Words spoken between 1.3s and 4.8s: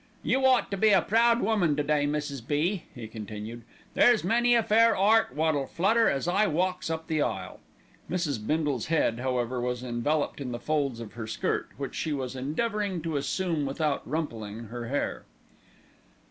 woman to day, Mrs. B.," he continued. "There's many a